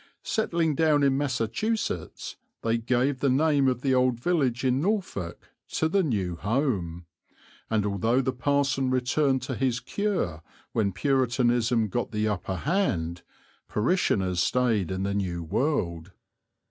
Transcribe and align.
Settling 0.23 0.73
down 0.73 1.03
in 1.03 1.15
Massachusetts, 1.15 2.35
they 2.63 2.75
gave 2.79 3.19
the 3.19 3.29
name 3.29 3.67
of 3.67 3.81
the 3.81 3.93
old 3.93 4.19
village 4.19 4.63
in 4.65 4.81
Norfolk 4.81 5.51
to 5.73 5.87
the 5.87 6.01
new 6.01 6.35
home, 6.37 7.05
and 7.69 7.85
although 7.85 8.19
the 8.19 8.33
parson 8.33 8.89
returned 8.89 9.43
to 9.43 9.53
his 9.53 9.79
cure 9.79 10.41
when 10.71 10.91
Puritanism 10.91 11.87
got 11.87 12.09
the 12.11 12.27
upper 12.27 12.55
hand, 12.55 13.21
parishioners 13.69 14.39
stayed 14.41 14.89
in 14.89 15.03
the 15.03 15.13
new 15.13 15.43
world. 15.43 16.11